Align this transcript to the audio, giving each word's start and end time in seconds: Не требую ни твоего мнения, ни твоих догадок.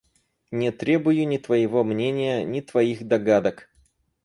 Не 0.51 0.71
требую 0.71 1.27
ни 1.27 1.37
твоего 1.37 1.83
мнения, 1.83 2.43
ни 2.43 2.59
твоих 2.61 3.05
догадок. 3.07 3.69